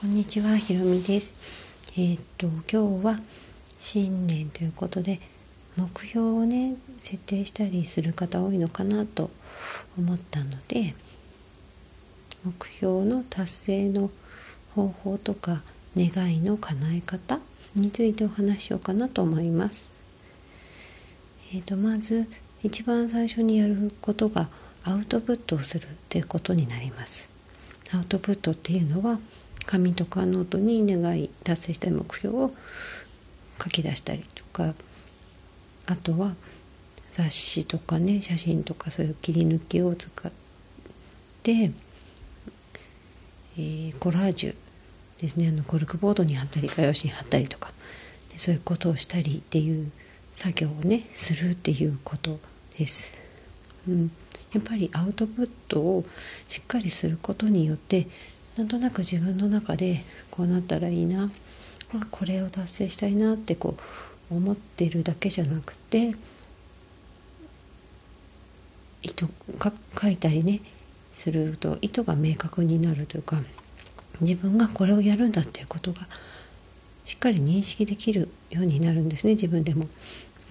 [0.00, 1.92] こんにちは、ひろみです。
[1.92, 3.16] えーっと今日は
[3.78, 5.20] 新年ということで
[5.76, 9.28] 目標をね設定したりする方多いのかなと
[9.98, 10.94] 思ったので
[12.46, 14.10] 目標の達成の
[14.74, 15.60] 方法とか
[15.94, 17.38] 願いの叶え方
[17.74, 19.86] についてお話しようかなと思います。
[21.52, 22.26] えー、とまず
[22.62, 24.48] 一番最初にやることが
[24.82, 27.30] アウトプットをするっていうことになります。
[27.92, 29.20] アウトプットっていうのは
[29.66, 32.50] 紙とかノートに願い達成したい目標を
[33.62, 34.74] 書き出したりとか
[35.86, 36.32] あとは
[37.12, 40.32] 雑誌とかね写真とかそういう切り抜きを使っ
[41.42, 41.72] て、
[43.56, 44.54] えーコラージュ
[45.20, 47.72] ですねあのコルクボードに貼ったり画用紙に貼ったりとか
[48.32, 49.90] でそういうことをしたりっていう
[50.34, 52.38] 作業をねするっていうこと
[52.78, 53.20] です。
[53.88, 54.10] うん、
[54.52, 56.04] やっぱりアウトプットを
[56.48, 58.06] しっかりすることによって
[58.56, 61.30] なんとなく自分の中でこうなったらいいな
[62.10, 63.76] これを達成したいなってこ
[64.30, 66.14] う思ってるだけじゃなくて
[69.02, 69.26] 意図
[69.58, 70.60] か書いたりね
[71.12, 73.36] すると意図が明確になるというか
[74.20, 76.06] 自分がこれをやるんだっていうことが
[77.04, 79.88] しっかり認識できるようになるんですね自分でも。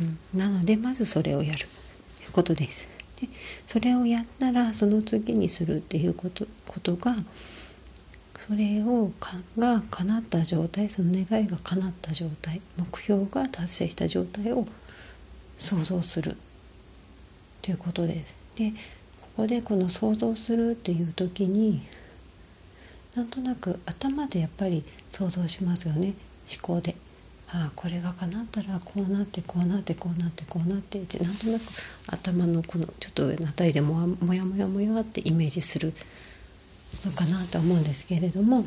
[0.02, 2.88] うん、なのでまずそれをやるということです。
[3.22, 3.27] で
[3.66, 7.14] それをやったらその次にするっていうことことが
[8.48, 14.66] それをかが叶った状態その願いが叶った状態目標が達成した状態を
[15.58, 16.38] 想像する
[17.62, 18.38] ということです。
[18.56, 18.72] で
[19.22, 21.82] ここでこの想像するっていう時に
[23.16, 26.14] なんとなく頭でやっぱり想像しますよね
[26.48, 26.95] 思考で。
[27.52, 31.62] ああこれが叶ったらこうなってこうなってこうなってこうなってってなんとなく
[32.08, 35.94] 頭のこのちょっと上のあたりでももやもやもやってイメージする
[37.06, 38.66] のかなと思うんですけれども、うん、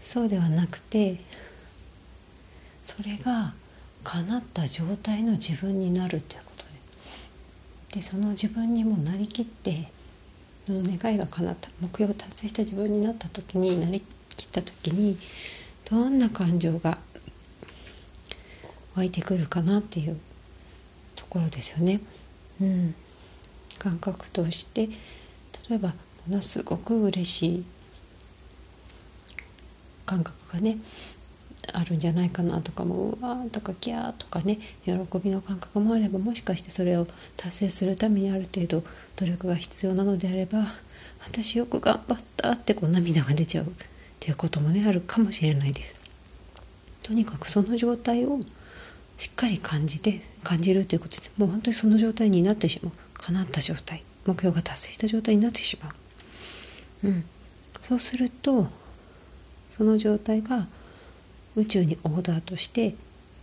[0.00, 1.16] そうではなくて
[2.84, 3.54] それが
[4.04, 6.64] 叶った状態の自分になるということ
[7.92, 9.90] ででその自分にもなりきって
[10.64, 15.16] その願いが叶った目標を達成した自分になった時になりきった時に
[15.88, 16.98] どんな感情が
[18.96, 20.18] 湧いてくるかなっていう
[21.14, 22.00] ところですよね。
[22.60, 22.94] うん、
[23.86, 24.88] 感覚として
[25.70, 25.94] 例えばも
[26.34, 27.64] のすごく嬉しい
[30.04, 30.78] 感覚がね
[31.72, 34.92] あるんじゃないかなとかもうわーとかキャーとかね喜
[35.22, 38.82] びの感覚もあればもしかしてそれを達成するためにある程度
[39.14, 40.64] 努力が必要なのであれば
[41.24, 43.68] 私よく頑張ったってこう涙が出ちゃうっ
[44.18, 45.94] ていうこともねあるかもしれないです。
[47.04, 48.40] とにかくその状態を
[49.16, 57.24] しっかり感じて感じるということですもう本当にその状態になってしまう叶った状態目標が達成した状態になってしまう、うん、
[57.82, 58.68] そうすると
[59.70, 60.66] その状態が
[61.56, 62.94] 宇宙にオーダーとして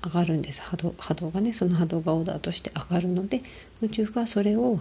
[0.04, 0.62] 上がるんです。
[0.62, 3.42] 波動波動がねその波動がオーダーとして上がるので
[3.82, 4.80] 宇宙がそれを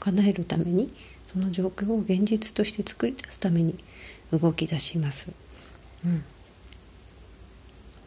[0.00, 0.92] 叶えるために
[1.26, 3.76] その状況を現実として作り出すために
[4.32, 5.32] 動き出します。
[6.04, 6.24] うん、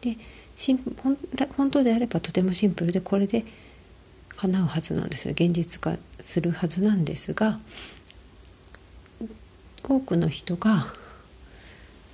[0.00, 0.16] で
[1.56, 3.44] 本当であればとてもシンプルでこれで
[4.40, 5.30] 叶うはずなんです。
[5.30, 7.58] 現実化するはずなんですが
[9.88, 10.86] 多くの人が、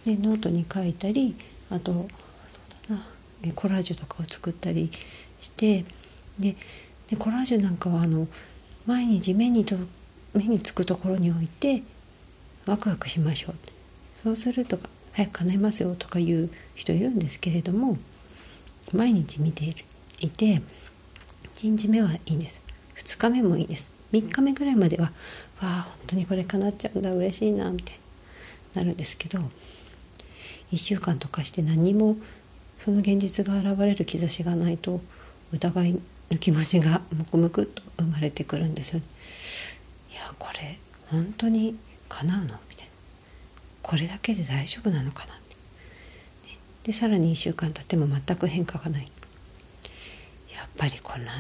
[0.07, 1.35] ね、ノートに書いたり
[1.71, 2.07] あとそう
[2.89, 4.91] だなコラージュとかを作ったり
[5.39, 5.85] して
[6.39, 6.57] で
[7.09, 8.27] でコラージュなんかはあの
[8.87, 9.77] 毎日目にと
[10.33, 11.83] 目につくところに置いて
[12.67, 13.55] ワクワクしましょう。
[14.15, 14.79] そうすると
[15.13, 17.99] 早く叶えますよとか言う人いるんですけれども
[18.93, 19.75] 毎日見て
[20.21, 20.63] いて
[21.55, 22.63] 1日目はいいんです。
[22.97, 23.91] 2日目もいいです。
[24.13, 25.11] 3日目ぐらいまではわ
[25.63, 28.01] あ本当にこれ叶っちゃうんだ嬉しいなみたいに
[28.75, 29.39] なるんですけど
[30.73, 32.17] 1週間とかして何にも
[32.79, 35.01] その現実が現れる兆しがないと
[35.53, 36.01] 疑い
[36.31, 39.03] の気持ちがムクムクっと生まれてくるんですよ、
[40.13, 40.79] いやこれ
[41.11, 41.77] 本当に
[42.09, 42.45] 叶うの？
[42.45, 42.93] みたいな。
[43.83, 45.35] これだけで大丈夫なのかな？
[46.83, 49.07] でさらに1週間経っても全く変化がない。
[50.75, 51.33] っぱりこんな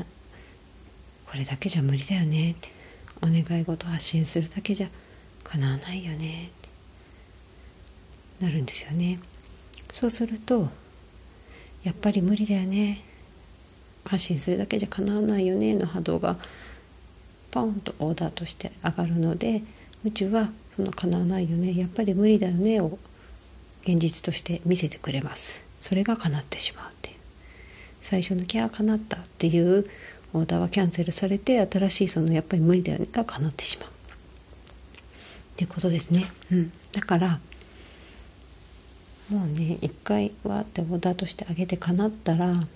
[1.27, 2.53] これだけじゃ無理だよね。
[2.53, 2.69] って
[3.21, 4.89] お願い事発信するだけじゃ
[5.43, 6.47] 叶わないよね。
[6.47, 6.51] っ
[8.39, 9.19] てなるんですよね。
[9.93, 10.69] そうすると
[11.83, 13.03] やっぱり無理だよね。
[14.07, 15.75] 発信するだけじゃ叶わないよね。
[15.75, 16.37] の波動が
[17.51, 19.63] ポンとオーダーとして上がるので
[20.05, 21.77] 宇宙はその叶わないよね。
[21.77, 22.81] やっぱり無理だよね。
[22.81, 22.99] を
[23.83, 25.65] 現実として見せてくれます。
[25.81, 26.95] それが叶ってしまう。
[28.05, 29.85] 最初の「キャー叶った」っていう
[30.33, 33.89] オーダーはキャンセルされて新しいそのやっぱり無理だよねが叶ってしまう。
[33.89, 33.93] っ
[35.57, 36.25] てことですね。
[36.53, 37.41] うん、だから
[39.31, 42.67] もうね一回わってオーダーとしてあげてかなったら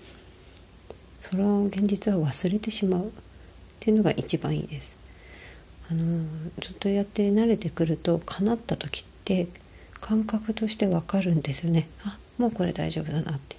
[1.20, 3.12] その現実は忘れてしまう。
[3.78, 4.98] っていうのが一番いいです。
[5.90, 6.26] あの
[6.60, 9.46] ずっとやって慣れてくると叶った時って
[10.00, 11.88] 感覚として分かるんですよね。
[12.04, 13.56] あもうこれ大丈夫だなって、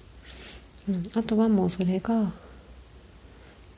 [1.14, 2.32] あとはもうそれが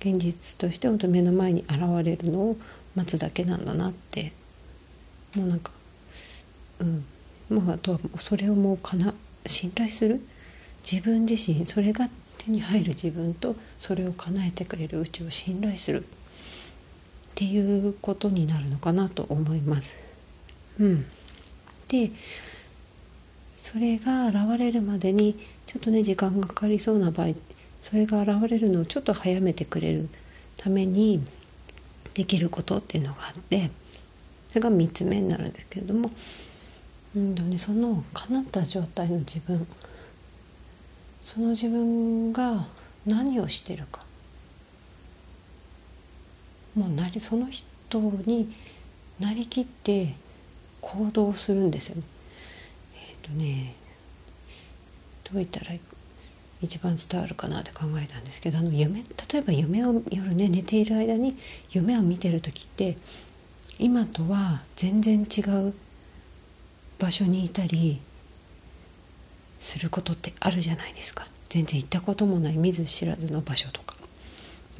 [0.00, 2.56] 現実として本当目の前に現れるのを
[2.94, 4.32] 待つだけなんだなって。
[5.36, 5.70] もうなんか
[6.80, 7.04] うん。
[7.50, 9.14] もうあとはそれをもうかな
[9.46, 10.20] 信頼する？
[10.90, 16.02] 自分自身それが手に入る自分とそれを叶えてくれる宇宙を信頼する。
[16.02, 16.04] っ
[17.34, 19.96] ていうことになるのかなと思います。
[20.78, 21.04] うん、
[21.88, 22.10] で
[23.62, 27.28] それが現れるまでにちょっとね時間がかかりそうな場合
[27.80, 30.08] それが現れるのをちょっと早めてくれる
[30.56, 31.24] ために
[32.14, 33.70] できることっていうのがあって
[34.48, 36.10] それが3つ目になるんですけれども、
[37.16, 39.64] うんとね、その叶った状態の自分
[41.20, 42.66] その自分が
[43.06, 44.04] 何をしてるか
[46.74, 48.50] もうなりその人に
[49.20, 50.14] なりきって
[50.80, 52.02] 行動するんですよね。
[53.22, 53.74] とね
[55.24, 55.72] どう言ったら
[56.60, 61.36] 一番伝わるかなって考えたんですけどあの夢例えば夢を夜ね寝ている間に
[61.70, 62.96] 夢を見てる時って
[63.78, 65.74] 今とは全然違う
[66.98, 68.00] 場所にいたり
[69.58, 71.26] することってあるじゃないですか。
[71.48, 73.96] 全然行ったこともない見ず知らずの場所とか、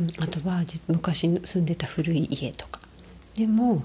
[0.01, 2.81] うん、あとは昔住んでた古い家とか。
[3.35, 3.83] でも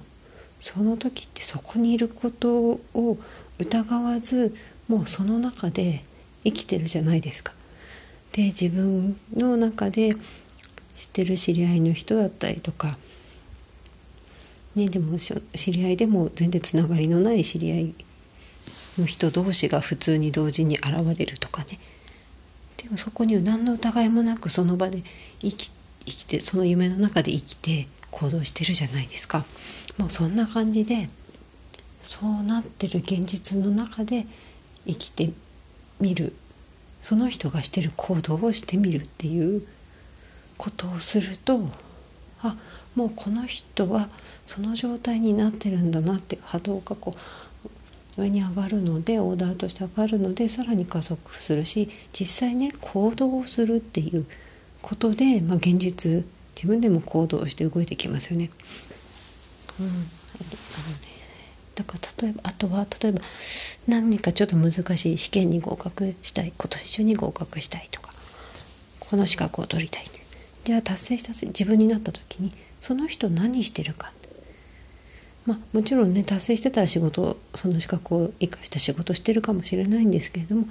[0.59, 3.17] その時ってそこにいることを
[3.59, 4.55] 疑わず
[4.87, 6.03] もうその中で
[6.43, 7.53] 生きてるじゃないですか。
[8.31, 10.15] で自分の中で
[10.95, 12.97] 知ってる知り合いの人だったりとか、
[14.75, 17.95] ね、でも知り合いでも全然つながりのない知り合い
[18.99, 21.79] の人同士が普通に同時に現れるとかね
[22.83, 25.01] でもそこに何の疑いもなくその場で
[25.39, 25.69] 生き
[26.05, 29.45] 生きてその夢の中で生きて行動してるじゃないですか。
[29.97, 31.07] もうそんな感じで
[32.01, 34.25] そうなってる現実の中で
[34.87, 35.31] 生きて
[35.99, 36.33] みる。
[37.01, 39.61] その人がしてる行動をしてみるっていう
[40.57, 41.59] ことをすると
[42.41, 42.55] あ
[42.95, 44.09] もうこの人は
[44.45, 47.15] その状態になってるんだなって波動がこ
[48.17, 54.25] う上に上がるのでオーダーとして上がるのでさらに加速するし実際ね行動をするっていう
[54.81, 56.25] ことで、まあ、現実
[56.57, 58.49] 自分でも行動して動いてきますよね。
[59.79, 60.03] うん、あのね。
[61.75, 63.19] だから例えばあとは例えば
[63.87, 68.11] 何かちょっと難しい試験に合格したい今年中に合格したいとか
[68.99, 70.07] この資格を取りたい
[70.67, 72.51] じゃあ達成した自分になった時に
[72.81, 74.11] その人何してるか。
[75.45, 80.65] まあもちろんね達成してたら仕事その資格を生かした仕事してるかもしれないんですけれども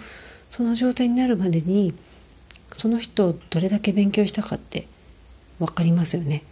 [0.51, 1.95] その状態になるまでに
[2.77, 4.87] その人をどれだけ勉強したかって
[5.59, 6.43] 分かりますよね。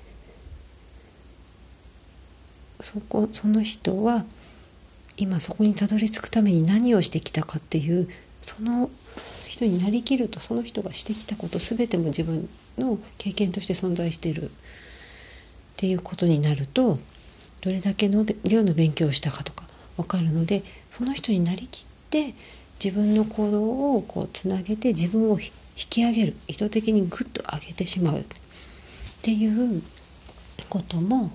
[2.80, 4.24] そこその人は
[5.16, 8.08] 今そこにたどり着くために何をしてきたかっていう
[8.42, 8.90] その
[9.48, 14.48] 人になりきるとその人がしてきたこと全ても自分の経験として存在しているっ
[15.76, 16.98] ていうことになると
[17.62, 19.64] どれだけの量の勉強をしたかとか
[19.96, 22.34] 分かるのでその人になりきって
[22.82, 28.24] 自分の行動をこうつなげて自分を引き上げる意図的にグッと上げてしまう
[29.24, 29.80] っていう
[30.68, 31.30] ことも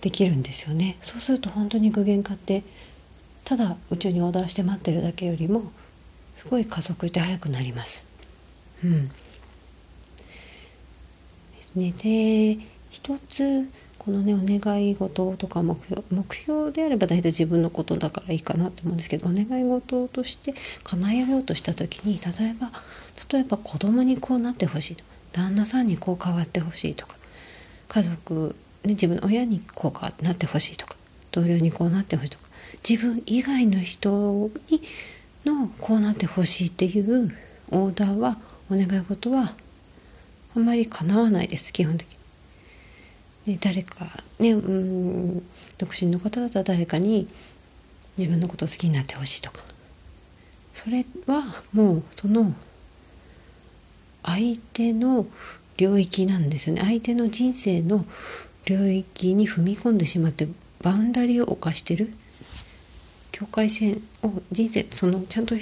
[0.00, 2.62] できるんですよねそうすると本当に具現化って
[3.42, 5.72] ただ宇宙にオーダーして待ってるだけよりも
[6.36, 8.06] すごい加速して速くなります。
[8.84, 9.14] うん、で
[11.54, 11.92] すね。
[11.96, 22.70] で一つこのねお願い事とか目標目標であれば大体自分のことだからいいかなと思うんですけどお願い事として叶えようとした時に例えば
[23.32, 25.02] 例えば子供にこうなってほしいと
[25.36, 27.16] 旦那さんにこう変わってほしいとか
[27.88, 30.96] 家族ね、自分の親にこうなってほしいとか
[31.32, 32.44] 同僚にこうなってほしいとか
[32.88, 34.80] 自分以外の人に
[35.44, 37.28] のこうなってほしいっていう
[37.72, 38.38] オーダーは
[38.70, 39.54] お願い事は
[40.54, 42.08] あんまり叶わないです基本的
[43.46, 43.58] に。
[43.58, 44.06] で誰か
[44.40, 45.42] ねうん
[45.78, 47.28] 独身の方だったら誰かに
[48.16, 49.60] 自分のことを好きになってほしいとか
[50.72, 52.52] それはもうその
[54.26, 55.26] 相手の
[55.78, 56.82] 領域なんですよね。
[56.82, 58.04] 相手の人生の
[58.66, 60.48] 領域に踏み込んでしまって
[60.82, 62.12] バウンダリーを犯してる。
[63.32, 65.60] 境界線を人生そのちゃんとね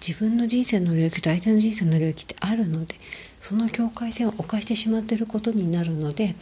[0.00, 2.94] 自分の人生の領域と相手の人生の領域ってあるので
[3.40, 6.34] その境界線を犯してしまってることになるので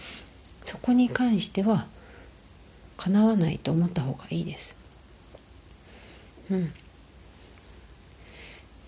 [0.65, 1.87] そこに関しては
[2.97, 4.77] 叶わないと思った方がいいです。
[6.51, 6.73] うん、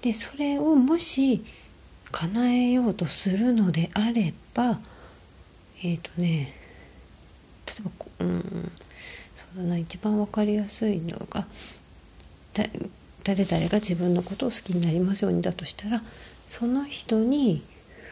[0.03, 1.43] でそれをもし
[2.13, 4.79] 叶えようとするのであれば
[5.83, 6.53] えっ、ー、とね
[7.67, 8.73] 例えばうん
[9.35, 11.47] そうだな一番分かりやすいのが
[13.25, 16.03] 誰々が自分のことを好きになりますようにだとしたら
[16.49, 17.63] その人に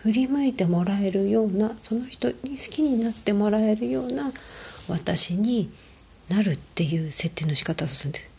[0.03, 4.31] 振り向いてもらえるようなその人に好きになってもらえるような
[4.89, 5.71] 私に
[6.29, 8.31] なるっていう設定の仕方をするんです。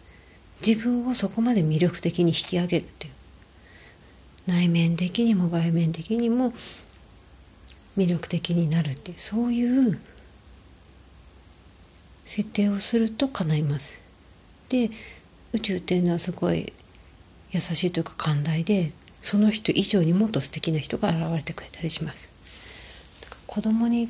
[0.66, 3.14] 自分をそこまで魅力的に引き上げるっていう。
[4.48, 6.54] 内面的にも外面的にも
[7.98, 10.00] 魅力的になるっていうそういう
[12.26, 14.02] 設定をすると叶います。
[14.70, 14.90] で
[15.54, 16.74] 宇宙っていうのはすごい
[17.52, 22.32] 優しいというか寛大でその人以上にもっと素敵な人が現れてくれたりします。
[23.48, 24.10] 子供に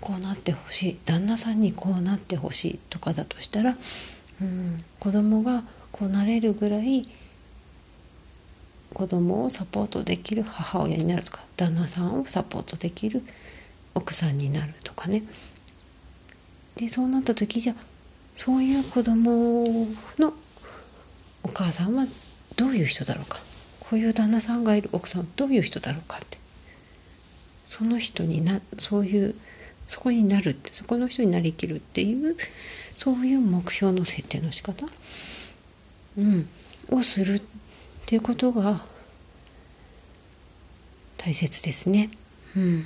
[0.00, 3.76] こうなってほしい旦那さんにこうなってほしいとかだとしたら、
[4.40, 5.62] うん、子供が
[5.92, 7.06] こうなれるぐらい
[8.94, 13.22] 子供をサポートできる母親になるとか旦那さんをサポートできる
[13.94, 15.22] 奥さんになるとかね。
[16.76, 17.74] でそうなった時じゃ
[18.34, 19.64] そういう子供
[20.18, 20.32] の
[21.42, 22.04] お母さんは
[22.56, 23.38] どういう人だろうか。
[23.80, 26.38] こういう旦那さんがいる奥さんはどういう人だろうかって。
[27.64, 29.34] その人になそういう
[29.86, 32.36] そこになるってそこの人になりきるっていう
[32.96, 34.86] そういう目標の設定の仕方、
[36.16, 36.48] うん、
[36.90, 37.42] をするっ
[38.10, 38.80] ていうことが
[41.16, 42.10] 大切ですね。
[42.56, 42.84] うん、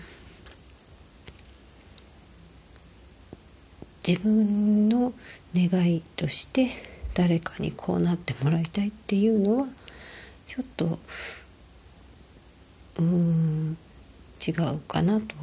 [4.06, 5.14] 自分の
[5.54, 6.68] 願いとして
[7.14, 9.66] 誰かにこうなってもらいたいっていうのは
[10.46, 10.98] ちょっと
[12.98, 13.78] うん
[14.46, 15.34] 違うかなと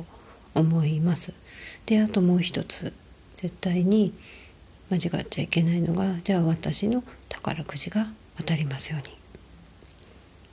[0.54, 1.34] 思います。
[1.88, 2.94] であともう一つ
[3.36, 4.14] 絶対に
[4.92, 8.06] 間違っちゃいけないのがじゃあ私の宝くじが
[8.38, 9.21] 当たりますように。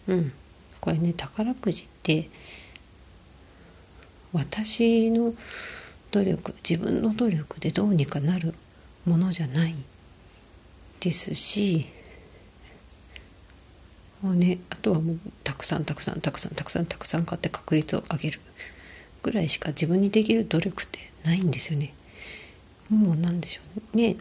[0.08, 0.32] うん
[0.80, 2.28] これね宝くじって
[4.32, 5.34] 私の
[6.10, 8.54] 努力自分の努力でどうにかなる
[9.06, 9.74] ものじゃない
[11.00, 11.86] ですし
[14.22, 18.40] もうねあとはもうたくさんたくさんたくさんたくさんたくさん買って確率を上げる
[19.22, 21.92] ぐらいしか自分にできる努力ってないんですよね。
[22.88, 23.60] もうなんでしょ
[23.94, 24.16] うね。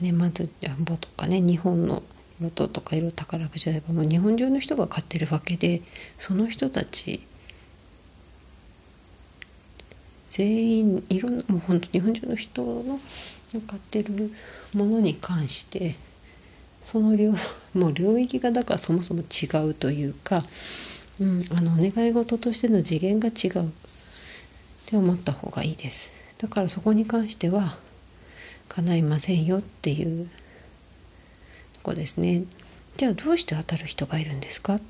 [0.00, 2.02] 年末ジャンボとかね日本の
[2.40, 5.82] ロトとか色宝くじでもう日本中の人が買ってるわけで
[6.18, 7.26] その人たち
[10.28, 12.98] 全員いろんなもう本当日本中の人の
[13.68, 14.30] 買ってる
[14.74, 15.94] ものに関して
[16.82, 17.34] その領
[17.74, 20.44] もう領域がだからそもそも違うというか、
[21.20, 23.72] うん、あの願い事としての次元が違う。
[24.84, 26.12] って思った方がいいです。
[26.38, 27.76] だからそこに関しては
[28.68, 30.28] 叶いませんよっていう
[31.84, 32.44] こですね。
[32.96, 34.76] じゃあどうして当たる人がいるんですか？
[34.76, 34.80] っ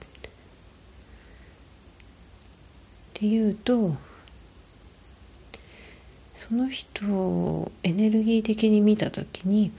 [3.12, 3.94] ていうと
[6.32, 9.72] その人をエネルギー的に見た時に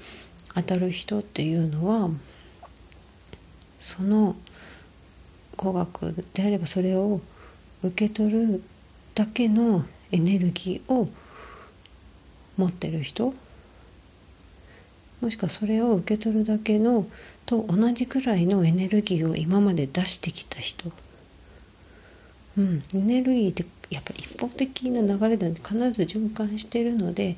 [0.54, 2.10] 当たる人っていうのは
[3.80, 4.36] その
[5.58, 7.22] 語学であればそれを
[7.84, 8.64] 受け取る
[9.14, 11.08] だけのエネルギーを
[12.58, 13.34] 持ってる人
[15.26, 17.08] もしくはそれを受け取るだけの
[17.48, 20.92] と同じくらいのエネルギーを今まで出してきた人。
[22.60, 27.38] うん、エネルギーってやっぱり一方的な流れで必ず循環してるので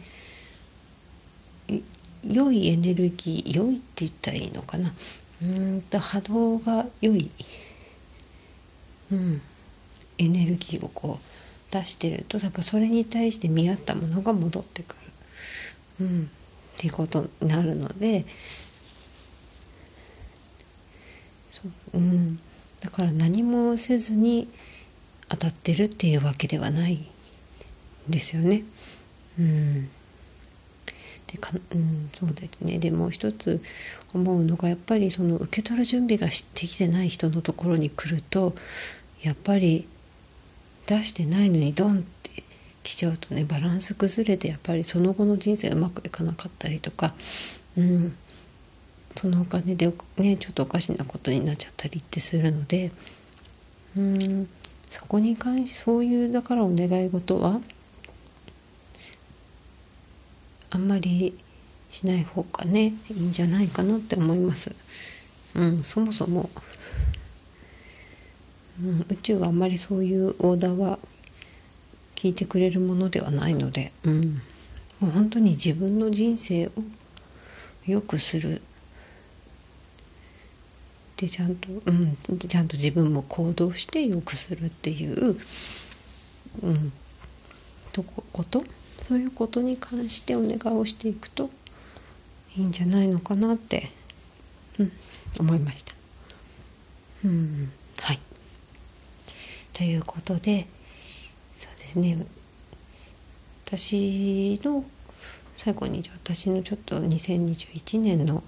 [2.30, 4.92] 良いエネルギー良いって言ったらいいのかな。
[5.42, 7.32] うんと波動が良い、
[9.14, 9.42] うん、
[10.18, 14.98] エネルギーをこう出してるとやっぱそれに対して見合ったものが戻ってく
[16.00, 16.30] る、うん、
[16.78, 18.24] っていうことになるので
[21.50, 22.40] そう、うん、
[22.80, 24.48] だから何もせずに
[25.28, 27.06] 当たってるっていうわけではないん
[28.08, 28.64] ですよね。
[29.40, 29.90] うん。
[31.28, 32.80] でかうん、そうですね。
[32.80, 33.62] でもう一つ
[34.14, 38.54] 思うのがやっぱりその受け取る準備ができてない人のところに来ると
[39.22, 39.88] やっぱり
[40.86, 42.02] 出してないのにドンっ
[42.88, 47.14] て来ちゃうとねバランス崩れてやっぱりその後の人生うまくいかなかったりとか、
[47.78, 48.16] うん、
[49.14, 52.92] そのお金でねちょっとおかしなことになっちゃったりってするので、
[53.98, 54.48] うん、
[54.90, 57.60] そこに関しそういうだからお願い事は
[60.70, 61.38] あんまり
[61.90, 64.76] しない方がねいいんじゃないかなって思います。
[65.56, 66.50] うん、そもそも、
[68.82, 71.00] うん、宇宙はあんまりそういうオーダーは
[72.18, 74.42] 聞いてくれるものではないので、うん、
[75.00, 76.72] もう本当に自分の人生を
[77.86, 78.60] 良くする。
[81.18, 85.36] でちゃんと、うん、ちゃんと自分も行動して良くするっていう、
[86.64, 86.92] うん、
[87.92, 88.64] とここと？
[88.98, 91.52] そういうことに関してお願いをしていくと
[92.56, 93.92] いいんじゃないのかなって、
[94.80, 94.92] うん、
[95.40, 95.94] 思いました。
[97.26, 97.72] うん。
[98.02, 98.20] はい。
[99.72, 100.66] ということで
[101.88, 102.18] ですね。
[103.66, 104.84] 私の
[105.56, 108.44] 最後に私のちょっと2021年の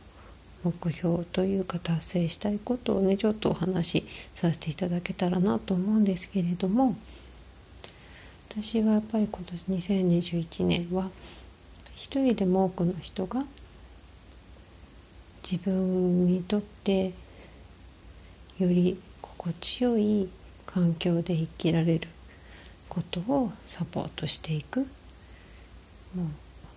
[0.63, 4.05] 目標というか達成したいことをねちょっとお話し
[4.35, 6.95] させていただけたらなと思うんですけれども
[8.49, 11.09] 私はやっぱり今年2021年は
[11.95, 13.43] 一人でも多くの人が
[15.43, 17.13] 自分にとって
[18.59, 20.29] より心地よい
[20.65, 22.07] 環境で生きられる。
[22.89, 24.87] ことをサポートしていくもう
[26.17, 26.31] 本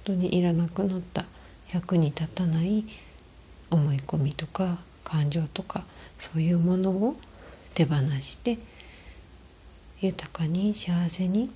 [0.05, 1.25] 当にいらなくなった
[1.73, 2.85] 役に立たない
[3.71, 5.85] 思い込みとか感情とか
[6.19, 7.17] そういうものを
[7.75, 8.59] 手放して
[10.01, 11.51] 豊かに幸せに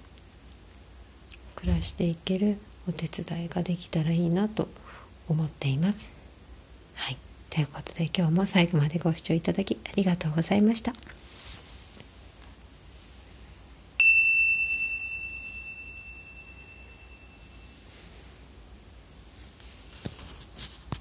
[1.54, 2.58] 暮らしていける
[2.88, 4.68] お手伝いができたらいいなと
[5.28, 6.12] 思っています。
[6.94, 7.16] はい、
[7.50, 10.92] ということで今日も最後までご視聴いただきありがとうございました。